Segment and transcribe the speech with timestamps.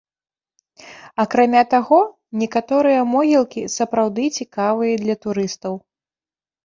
[1.23, 1.99] Акрамя таго,
[2.43, 5.73] некаторыя могілкі сапраўды цікавыя для турыстаў.